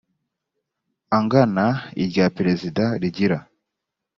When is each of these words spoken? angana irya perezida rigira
angana 1.17 1.65
irya 2.03 2.25
perezida 2.37 2.83
rigira 3.01 3.37